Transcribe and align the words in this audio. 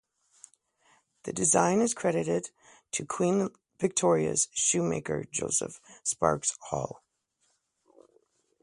The 1.25 1.31
design 1.31 1.79
is 1.79 1.93
credited 1.93 2.49
to 2.93 3.05
Queen 3.05 3.49
Victoria's 3.79 4.47
shoemaker 4.51 5.25
Joseph 5.29 5.79
Sparkes-Hall. 6.03 7.03